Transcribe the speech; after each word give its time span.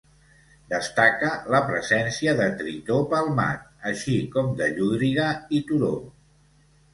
Destaca 0.69 1.27
la 1.55 1.59
presència 1.67 2.33
de 2.39 2.47
tritó 2.61 2.97
palmat, 3.11 3.69
així 3.91 4.17
com 4.37 4.51
de 4.63 4.71
llúdriga 4.79 5.27
i 5.59 5.63
turó. 5.69 5.93